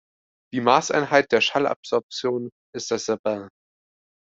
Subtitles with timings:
[0.51, 3.49] Die Maßeinheit der Schallabsorption ist das Sabin.